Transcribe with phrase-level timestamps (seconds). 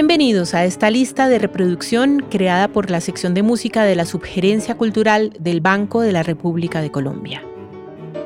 [0.00, 4.78] Bienvenidos a esta lista de reproducción creada por la sección de música de la Subgerencia
[4.78, 7.42] Cultural del Banco de la República de Colombia.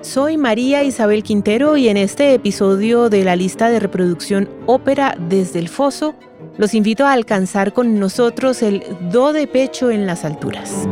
[0.00, 5.58] Soy María Isabel Quintero y en este episodio de la lista de reproducción Ópera desde
[5.58, 6.14] el Foso,
[6.58, 10.86] los invito a alcanzar con nosotros el Do de pecho en las alturas.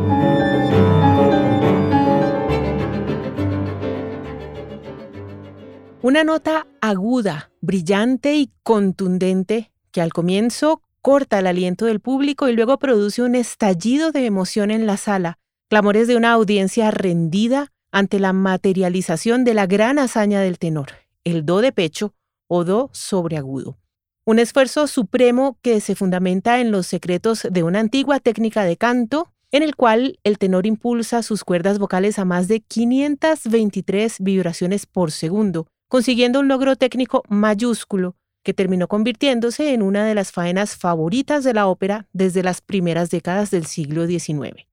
[6.01, 12.53] Una nota aguda, brillante y contundente que al comienzo corta el aliento del público y
[12.53, 15.37] luego produce un estallido de emoción en la sala,
[15.69, 20.87] clamores de una audiencia rendida ante la materialización de la gran hazaña del tenor,
[21.23, 22.13] el do de pecho
[22.47, 23.77] o do sobreagudo.
[24.25, 29.29] Un esfuerzo supremo que se fundamenta en los secretos de una antigua técnica de canto,
[29.51, 35.11] en el cual el tenor impulsa sus cuerdas vocales a más de 523 vibraciones por
[35.11, 41.43] segundo, consiguiendo un logro técnico mayúsculo que terminó convirtiéndose en una de las faenas favoritas
[41.43, 44.67] de la ópera desde las primeras décadas del siglo XIX.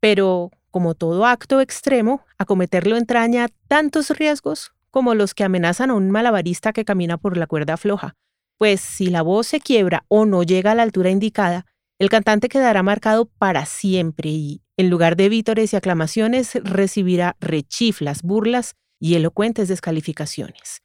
[0.00, 6.10] Pero, como todo acto extremo, acometerlo entraña tantos riesgos como los que amenazan a un
[6.10, 8.14] malabarista que camina por la cuerda floja,
[8.58, 11.66] pues si la voz se quiebra o no llega a la altura indicada,
[11.98, 18.22] el cantante quedará marcado para siempre y, en lugar de vítores y aclamaciones, recibirá rechiflas,
[18.22, 20.82] burlas y elocuentes descalificaciones.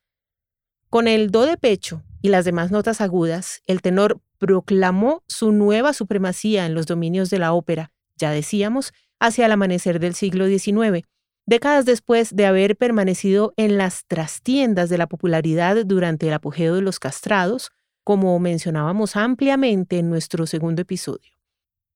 [0.90, 5.92] Con el do de pecho y las demás notas agudas, el tenor proclamó su nueva
[5.92, 11.06] supremacía en los dominios de la ópera, ya decíamos, hacia el amanecer del siglo XIX,
[11.46, 16.82] décadas después de haber permanecido en las trastiendas de la popularidad durante el apogeo de
[16.82, 17.72] los castrados,
[18.06, 21.34] como mencionábamos ampliamente en nuestro segundo episodio.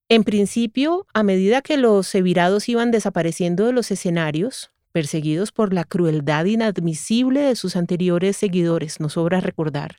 [0.10, 5.86] En principio, a medida que los sevirados iban desapareciendo de los escenarios, perseguidos por la
[5.86, 9.96] crueldad inadmisible de sus anteriores seguidores, nos sobra recordar,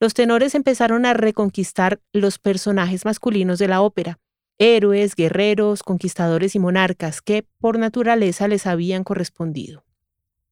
[0.00, 4.18] los tenores empezaron a reconquistar los personajes masculinos de la ópera,
[4.58, 9.84] héroes, guerreros, conquistadores y monarcas que por naturaleza les habían correspondido.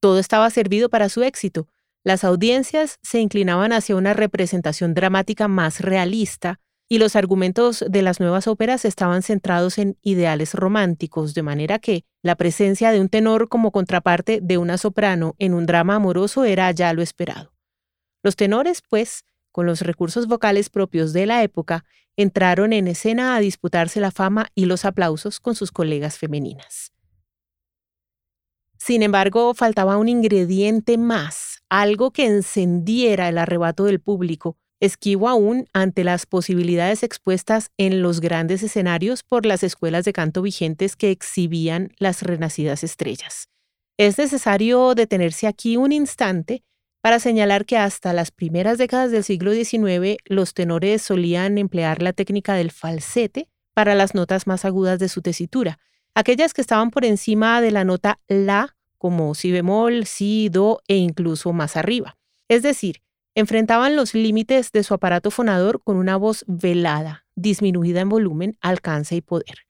[0.01, 1.67] Todo estaba servido para su éxito.
[2.05, 8.21] Las audiencias se inclinaban hacia una representación dramática más realista y los argumentos de las
[8.21, 13.49] nuevas óperas estaban centrados en ideales románticos, de manera que la presencia de un tenor
[13.49, 17.53] como contraparte de una soprano en un drama amoroso era ya lo esperado.
[18.23, 21.85] Los tenores, pues, con los recursos vocales propios de la época,
[22.17, 26.93] entraron en escena a disputarse la fama y los aplausos con sus colegas femeninas.
[28.79, 35.67] Sin embargo, faltaba un ingrediente más, algo que encendiera el arrebato del público, esquivo aún
[35.73, 41.11] ante las posibilidades expuestas en los grandes escenarios por las escuelas de canto vigentes que
[41.11, 43.49] exhibían las renacidas estrellas.
[43.97, 46.63] Es necesario detenerse aquí un instante
[47.01, 52.13] para señalar que hasta las primeras décadas del siglo XIX los tenores solían emplear la
[52.13, 55.79] técnica del falsete para las notas más agudas de su tesitura,
[56.15, 60.97] aquellas que estaban por encima de la nota la, como si bemol, si, do e
[60.97, 62.17] incluso más arriba.
[62.49, 63.03] Es decir,
[63.37, 69.15] enfrentaban los límites de su aparato fonador con una voz velada, disminuida en volumen, alcance
[69.15, 69.68] y poder.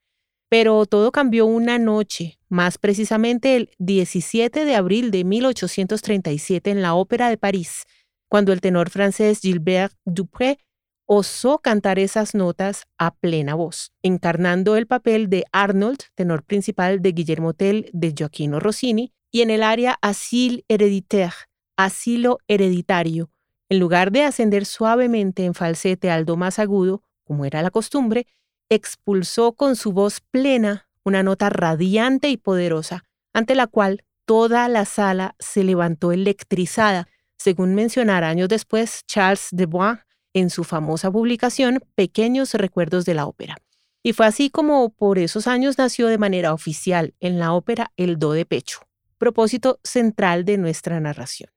[0.48, 6.94] Pero todo cambió una noche, más precisamente el 17 de abril de 1837 en la
[6.94, 7.84] Ópera de París,
[8.28, 10.58] cuando el tenor francés Gilbert Dupré
[11.06, 17.12] osó cantar esas notas a plena voz, encarnando el papel de Arnold, tenor principal de
[17.12, 21.34] Guillermo Tell de Gioacchino Rossini, y en el área Asile héréditaire,
[21.76, 23.30] asilo hereditario,
[23.68, 28.26] en lugar de ascender suavemente en falsete al do más agudo, como era la costumbre,
[28.68, 34.84] expulsó con su voz plena una nota radiante y poderosa, ante la cual toda la
[34.84, 37.08] sala se levantó electrizada,
[37.38, 39.98] según mencionara años después Charles de Bois
[40.34, 43.56] en su famosa publicación Pequeños Recuerdos de la Ópera.
[44.02, 48.18] Y fue así como por esos años nació de manera oficial en la ópera el
[48.18, 48.80] do de pecho,
[49.18, 51.50] propósito central de nuestra narración.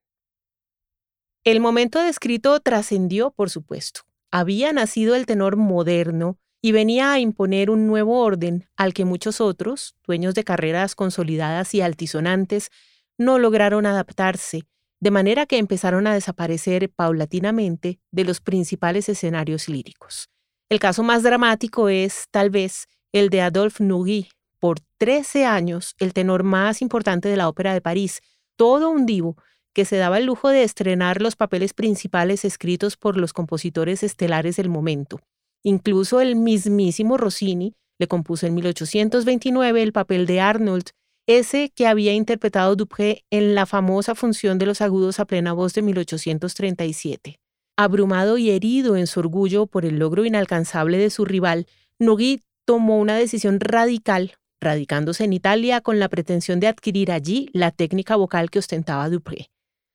[1.44, 4.02] El momento descrito trascendió, por supuesto.
[4.30, 9.40] Había nacido el tenor moderno, y venía a imponer un nuevo orden al que muchos
[9.40, 12.70] otros, dueños de carreras consolidadas y altisonantes,
[13.18, 14.62] no lograron adaptarse,
[15.00, 20.30] de manera que empezaron a desaparecer paulatinamente de los principales escenarios líricos.
[20.68, 24.28] El caso más dramático es, tal vez, el de Adolphe Nourry,
[24.60, 28.20] por 13 años el tenor más importante de la Ópera de París,
[28.54, 29.36] todo un divo
[29.72, 34.56] que se daba el lujo de estrenar los papeles principales escritos por los compositores estelares
[34.56, 35.18] del momento,
[35.64, 40.90] Incluso el mismísimo Rossini le compuso en 1829 el papel de Arnold,
[41.28, 45.72] ese que había interpretado Dupré en la famosa función de los agudos a plena voz
[45.74, 47.38] de 1837.
[47.76, 51.66] Abrumado y herido en su orgullo por el logro inalcanzable de su rival,
[51.98, 57.70] Nogui tomó una decisión radical, radicándose en Italia con la pretensión de adquirir allí la
[57.70, 59.48] técnica vocal que ostentaba Dupré.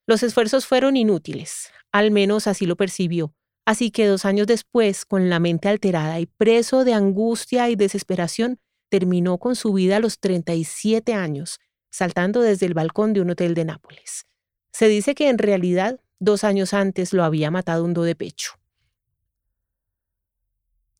[0.07, 3.33] Los esfuerzos fueron inútiles, al menos así lo percibió,
[3.67, 8.61] así que dos años después, con la mente alterada y preso de angustia y desesperación,
[8.87, 11.59] terminó con su vida a los 37 años,
[11.89, 14.25] saltando desde el balcón de un hotel de Nápoles.
[14.71, 18.53] Se dice que en realidad dos años antes lo había matado un do de pecho.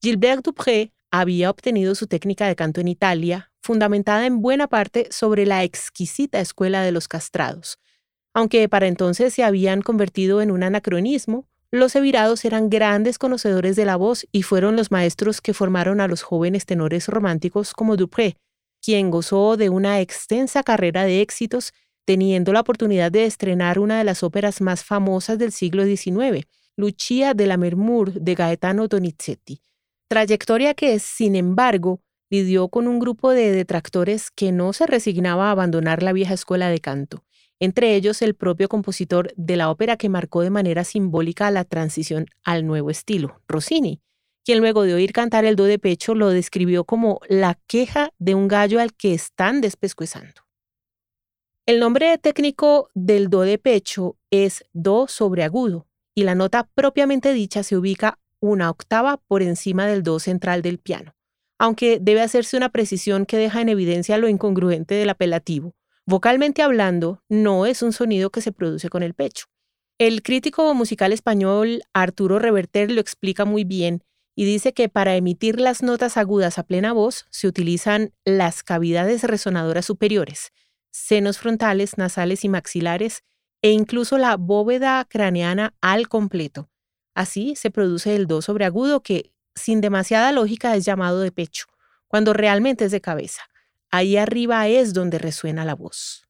[0.02, 5.46] Gilbert Dupré había obtenido su técnica de canto en Italia, fundamentada en buena parte sobre
[5.46, 7.80] la exquisita escuela de los castrados.
[8.34, 13.86] Aunque para entonces se habían convertido en un anacronismo, los evirados eran grandes conocedores de
[13.86, 18.38] la voz y fueron los maestros que formaron a los jóvenes tenores románticos como Dupré,
[18.82, 21.74] quien gozó de una extensa carrera de éxitos,
[22.06, 26.46] teniendo la oportunidad de estrenar una de las óperas más famosas del siglo XIX,
[26.78, 29.62] Lucia de la Mermur de Gaetano Donizetti,
[30.08, 35.52] trayectoria que, sin embargo, lidió con un grupo de detractores que no se resignaba a
[35.52, 37.24] abandonar la vieja escuela de canto,
[37.60, 42.28] entre ellos el propio compositor de la ópera que marcó de manera simbólica la transición
[42.44, 44.02] al nuevo estilo, Rossini,
[44.46, 48.36] quien luego de oír cantar el do de pecho lo describió como la queja de
[48.36, 50.48] un gallo al que están despescuezando.
[51.66, 57.34] El nombre técnico del do de pecho es do sobre agudo y la nota propiamente
[57.34, 61.14] dicha se ubica una octava por encima del do central del piano,
[61.60, 65.76] aunque debe hacerse una precisión que deja en evidencia lo incongruente del apelativo.
[66.10, 69.48] Vocalmente hablando, no es un sonido que se produce con el pecho.
[69.98, 75.60] El crítico musical español Arturo Reverter lo explica muy bien y dice que para emitir
[75.60, 80.54] las notas agudas a plena voz se utilizan las cavidades resonadoras superiores,
[80.92, 83.26] senos frontales, nasales y maxilares,
[83.62, 86.70] e incluso la bóveda craneana al completo.
[87.16, 91.66] Así se produce el do sobreagudo que, sin demasiada lógica, es llamado de pecho,
[92.08, 93.42] cuando realmente es de cabeza.
[93.92, 96.28] Ahí arriba es donde resuena la voz.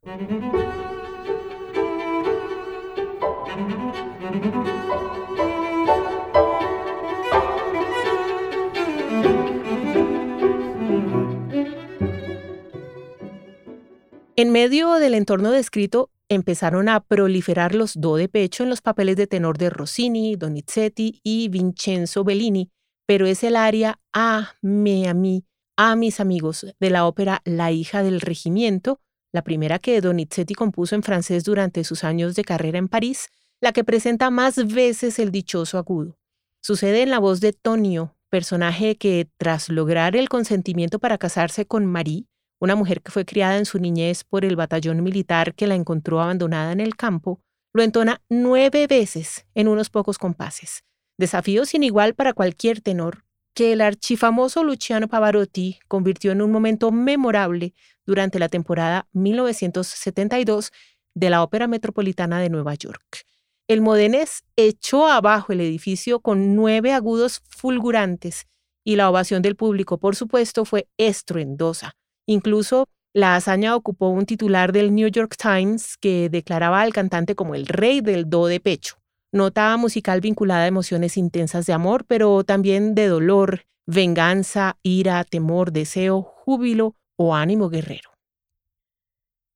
[14.35, 19.15] En medio del entorno descrito, empezaron a proliferar los do de pecho en los papeles
[19.15, 22.69] de tenor de Rossini, Donizetti y Vincenzo Bellini,
[23.07, 25.43] pero es el aria A, me, a mí,
[25.77, 28.99] a mis amigos de la ópera La hija del regimiento,
[29.31, 33.29] la primera que Donizetti compuso en francés durante sus años de carrera en París,
[33.61, 36.17] la que presenta más veces el dichoso agudo.
[36.61, 41.85] Sucede en la voz de Tonio, personaje que, tras lograr el consentimiento para casarse con
[41.85, 42.25] Marie,
[42.59, 46.21] una mujer que fue criada en su niñez por el batallón militar que la encontró
[46.21, 47.39] abandonada en el campo,
[47.71, 50.83] lo entona nueve veces en unos pocos compases.
[51.19, 53.26] Desafío sin igual para cualquier tenor,
[53.57, 57.73] que el archifamoso Luciano Pavarotti convirtió en un momento memorable
[58.05, 60.71] durante la temporada 1972
[61.15, 63.25] de la Ópera Metropolitana de Nueva York.
[63.67, 68.45] El modenés echó abajo el edificio con nueve agudos fulgurantes
[68.83, 71.95] y la ovación del público, por supuesto, fue estruendosa.
[72.27, 77.55] Incluso la hazaña ocupó un titular del New York Times que declaraba al cantante como
[77.55, 78.97] el rey del do de pecho.
[79.37, 85.71] Nota musical vinculada a emociones intensas de amor, pero también de dolor, venganza, ira, temor,
[85.71, 88.11] deseo, júbilo o ánimo guerrero.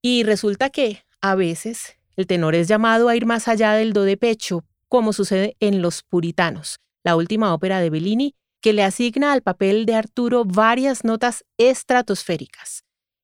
[0.03, 4.03] Y resulta que, a veces, el tenor es llamado a ir más allá del do
[4.03, 9.33] de pecho, como sucede en Los Puritanos, la última ópera de Bellini, que le asigna
[9.33, 12.83] al papel de Arturo varias notas estratosféricas.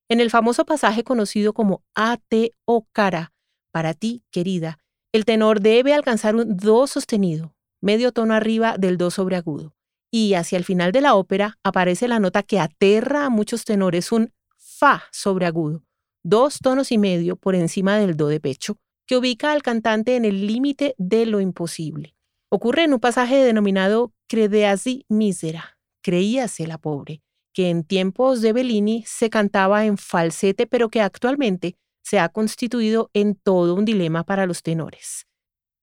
[0.09, 3.31] En el famoso pasaje conocido como A-T o cara,
[3.71, 4.79] para ti, querida,
[5.17, 9.73] el tenor debe alcanzar un do sostenido, medio tono arriba del do sobreagudo.
[10.11, 14.11] Y hacia el final de la ópera aparece la nota que aterra a muchos tenores,
[14.11, 15.83] un fa sobreagudo,
[16.23, 20.23] dos tonos y medio por encima del do de pecho, que ubica al cantante en
[20.23, 22.15] el límite de lo imposible.
[22.49, 27.21] Ocurre en un pasaje denominado Credeasi misera, creíase la pobre,
[27.53, 31.75] que en tiempos de Bellini se cantaba en falsete, pero que actualmente
[32.07, 35.27] se ha constituido en todo un dilema para los tenores.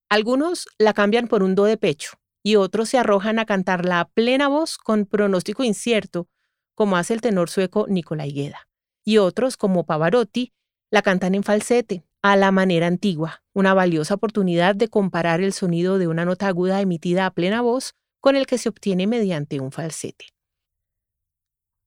[0.08, 2.12] Algunos la cambian por un do de pecho
[2.42, 6.26] y otros se arrojan a cantarla a plena voz con pronóstico incierto,
[6.74, 8.68] como hace el tenor sueco Nicolai Gueda.
[9.04, 10.54] Y otros, como Pavarotti,
[10.90, 15.98] la cantan en falsete, a la manera antigua, una valiosa oportunidad de comparar el sonido
[15.98, 19.72] de una nota aguda emitida a plena voz con el que se obtiene mediante un
[19.72, 20.28] falsete.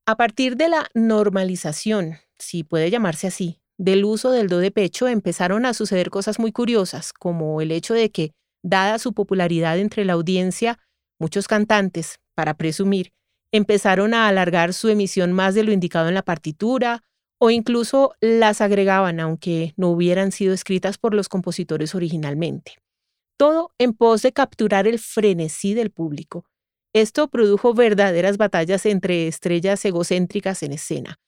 [0.05, 5.07] A partir de la normalización, si puede llamarse así, del uso del do de pecho
[5.07, 8.31] empezaron a suceder cosas muy curiosas, como el hecho de que,
[8.63, 10.79] Dada su popularidad entre la audiencia,
[11.19, 13.13] muchos cantantes, para presumir,
[13.51, 17.03] empezaron a alargar su emisión más de lo indicado en la partitura
[17.39, 22.73] o incluso las agregaban aunque no hubieran sido escritas por los compositores originalmente.
[23.37, 26.45] Todo en pos de capturar el frenesí del público.
[26.93, 31.19] Esto produjo verdaderas batallas entre estrellas egocéntricas en escena.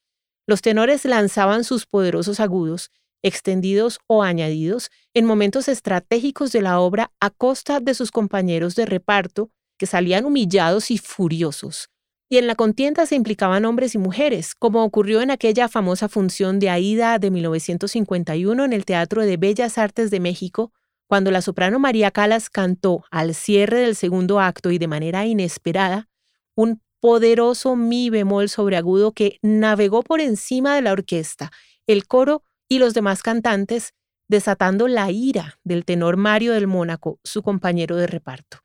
[0.49, 2.89] Los tenores lanzaban sus poderosos agudos,
[3.21, 8.87] extendidos o añadidos, en momentos estratégicos de la obra a costa de sus compañeros de
[8.87, 11.91] reparto, que salían humillados y furiosos.
[12.29, 16.57] Y en la contienda se implicaban hombres y mujeres, como ocurrió en aquella famosa función
[16.57, 20.73] de Aida de 1951 en el Teatro de Bellas Artes de México,
[21.05, 26.09] cuando la soprano María Calas cantó al cierre del segundo acto y de manera inesperada
[26.55, 31.51] un poderoso mi bemol sobreagudo que navegó por encima de la orquesta,
[31.87, 33.93] el coro y los demás cantantes,
[34.27, 38.59] desatando la ira del tenor Mario del Mónaco, su compañero de reparto.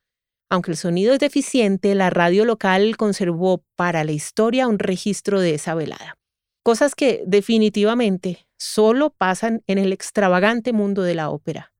[0.49, 5.55] Aunque el sonido es deficiente, la radio local conservó para la historia un registro de
[5.55, 6.17] esa velada.
[6.63, 11.73] Cosas que definitivamente solo pasan en el extravagante mundo de la ópera.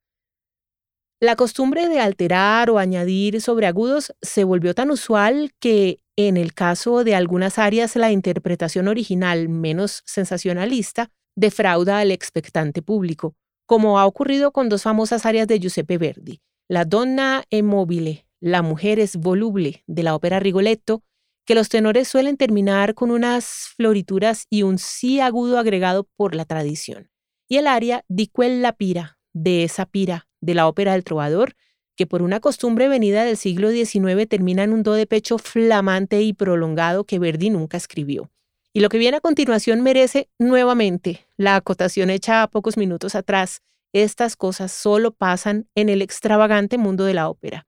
[1.21, 7.03] La costumbre de alterar o añadir sobreagudos se volvió tan usual que, en el caso
[7.03, 14.51] de algunas áreas, la interpretación original menos sensacionalista defrauda al expectante público, como ha ocurrido
[14.51, 19.83] con dos famosas áreas de Giuseppe Verdi, la Donna e Mobile la mujer es voluble
[19.87, 21.03] de la ópera Rigoletto,
[21.47, 26.45] que los tenores suelen terminar con unas florituras y un sí agudo agregado por la
[26.45, 27.09] tradición.
[27.47, 31.55] Y el aria Di quella pira, de esa pira, de la ópera del trovador,
[31.95, 36.21] que por una costumbre venida del siglo XIX termina en un do de pecho flamante
[36.21, 38.31] y prolongado que Verdi nunca escribió.
[38.73, 43.61] Y lo que viene a continuación merece nuevamente la acotación hecha a pocos minutos atrás.
[43.93, 47.67] Estas cosas solo pasan en el extravagante mundo de la ópera.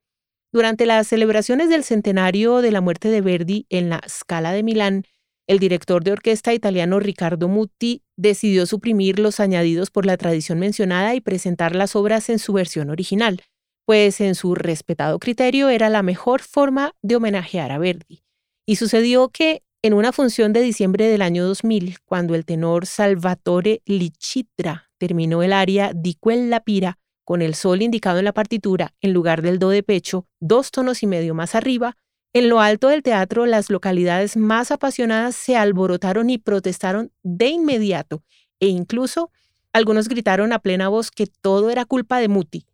[0.51, 5.05] Durante las celebraciones del centenario de la muerte de Verdi en la Scala de Milán,
[5.47, 11.15] el director de orquesta italiano Riccardo Mutti decidió suprimir los añadidos por la tradición mencionada
[11.15, 13.41] y presentar las obras en su versión original,
[13.87, 18.21] pues en su respetado criterio era la mejor forma de homenajear a Verdi.
[18.65, 23.81] Y sucedió que en una función de diciembre del año 2000, cuando el tenor Salvatore
[23.85, 29.13] Licitra terminó el aria Di quella pira, con el sol indicado en la partitura en
[29.13, 31.95] lugar del do de pecho, dos tonos y medio más arriba,
[32.33, 38.21] en lo alto del teatro las localidades más apasionadas se alborotaron y protestaron de inmediato,
[38.59, 39.31] e incluso
[39.71, 42.65] algunos gritaron a plena voz que todo era culpa de Muti.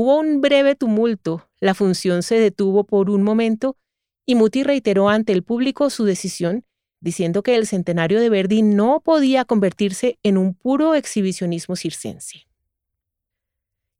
[0.00, 3.76] Hubo un breve tumulto, la función se detuvo por un momento
[4.24, 6.64] y Muti reiteró ante el público su decisión,
[7.00, 12.46] diciendo que el centenario de Verdi no podía convertirse en un puro exhibicionismo circense.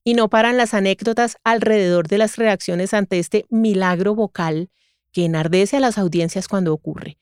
[0.05, 4.71] Y no paran las anécdotas alrededor de las reacciones ante este milagro vocal
[5.11, 7.19] que enardece a las audiencias cuando ocurre,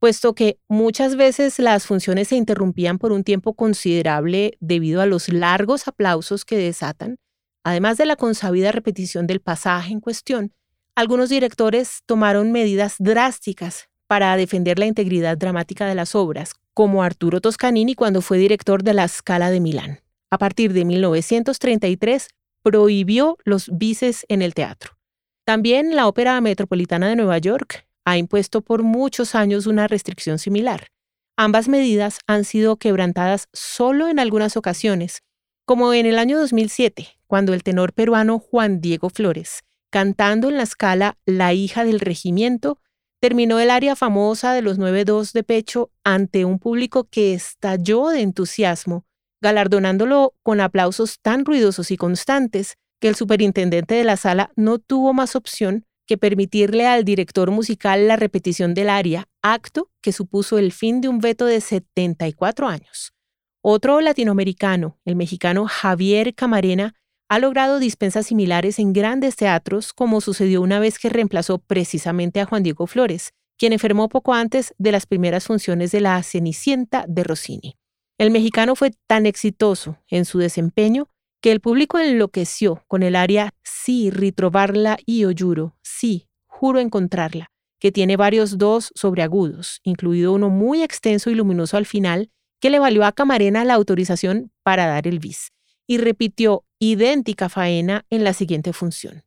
[0.00, 5.28] puesto que muchas veces las funciones se interrumpían por un tiempo considerable debido a los
[5.28, 7.20] largos aplausos que desatan,
[7.68, 10.52] además de la consabida repetición del pasaje en cuestión,
[10.94, 17.40] algunos directores tomaron medidas drásticas para defender la integridad dramática de las obras, como Arturo
[17.40, 22.28] Toscanini cuando fue director de la Scala de Milán a partir de 1933,
[22.62, 24.98] prohibió los bises en el teatro.
[25.44, 30.88] También la Ópera Metropolitana de Nueva York ha impuesto por muchos años una restricción similar.
[31.36, 35.22] Ambas medidas han sido quebrantadas solo en algunas ocasiones,
[35.64, 40.64] como en el año 2007, cuando el tenor peruano Juan Diego Flores, cantando en la
[40.64, 42.80] escala La hija del regimiento,
[43.20, 48.08] terminó el área famosa de los nueve dos de pecho ante un público que estalló
[48.08, 49.04] de entusiasmo
[49.40, 55.12] galardonándolo con aplausos tan ruidosos y constantes que el superintendente de la sala no tuvo
[55.12, 60.72] más opción que permitirle al director musical la repetición del aria, acto que supuso el
[60.72, 63.12] fin de un veto de 74 años.
[63.60, 66.94] Otro latinoamericano, el mexicano Javier Camarena,
[67.28, 72.46] ha logrado dispensas similares en grandes teatros, como sucedió una vez que reemplazó precisamente a
[72.46, 77.24] Juan Diego Flores, quien enfermó poco antes de las primeras funciones de La Cenicienta de
[77.24, 77.76] Rossini.
[78.16, 81.08] El mexicano fue tan exitoso en su desempeño
[81.40, 87.92] que el público enloqueció con el aria Sí, ritrovarla y oyuro, sí, juro encontrarla, que
[87.92, 92.30] tiene varios dos sobreagudos, incluido uno muy extenso y luminoso al final,
[92.60, 95.52] que le valió a Camarena la autorización para dar el bis,
[95.86, 99.24] y repitió idéntica faena en la siguiente función.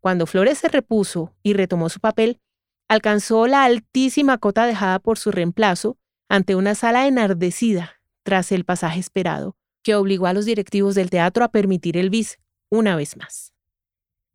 [0.00, 2.40] Cuando Flores se repuso y retomó su papel,
[2.88, 5.96] alcanzó la altísima cota dejada por su reemplazo
[6.28, 11.44] ante una sala enardecida tras el pasaje esperado, que obligó a los directivos del teatro
[11.44, 12.38] a permitir el bis
[12.70, 13.52] una vez más.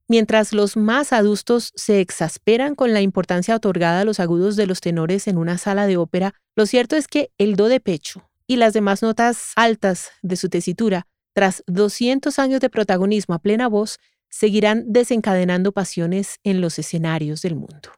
[0.08, 4.82] Mientras los más adustos se exasperan con la importancia otorgada a los agudos de los
[4.82, 8.56] tenores en una sala de ópera, lo cierto es que el do de pecho y
[8.56, 14.00] las demás notas altas de su tesitura, tras 200 años de protagonismo a plena voz,
[14.30, 17.90] seguirán desencadenando pasiones en los escenarios del mundo.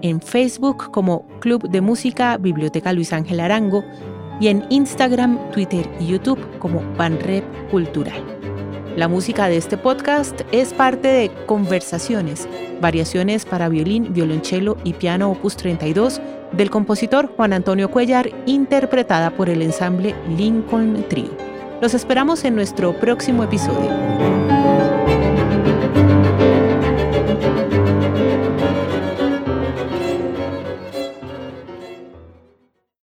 [0.02, 3.84] en Facebook como Club de Música Biblioteca Luis Ángel Arango
[4.40, 8.22] y en Instagram, Twitter y YouTube como Banrep Cultural.
[8.96, 12.48] La música de este podcast es parte de Conversaciones,
[12.80, 16.20] variaciones para violín, violonchelo y piano opus 32
[16.52, 21.30] del compositor Juan Antonio Cuellar, interpretada por el ensamble Lincoln Trio.
[21.80, 24.17] Los esperamos en nuestro próximo episodio.